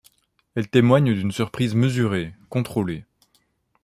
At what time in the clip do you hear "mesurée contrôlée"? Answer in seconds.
1.75-3.05